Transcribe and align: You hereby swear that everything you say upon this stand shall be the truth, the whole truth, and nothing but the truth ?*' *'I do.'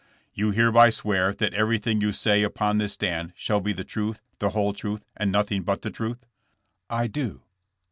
You 0.33 0.49
hereby 0.49 0.89
swear 0.89 1.31
that 1.35 1.53
everything 1.53 2.01
you 2.01 2.11
say 2.11 2.41
upon 2.41 2.79
this 2.79 2.93
stand 2.93 3.33
shall 3.35 3.61
be 3.61 3.71
the 3.71 3.83
truth, 3.83 4.19
the 4.39 4.49
whole 4.49 4.73
truth, 4.73 5.05
and 5.15 5.31
nothing 5.31 5.61
but 5.61 5.83
the 5.83 5.91
truth 5.91 6.25
?*' 5.91 6.25
*'I 6.89 7.05
do.' 7.05 7.41